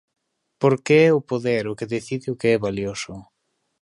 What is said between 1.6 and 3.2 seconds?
o que decide o que é valioso.